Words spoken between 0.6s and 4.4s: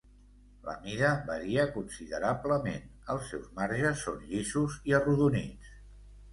La mida varia considerablement, els seus marges són